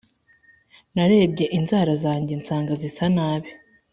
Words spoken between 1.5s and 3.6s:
inzara zanjye nsanga zisa nabi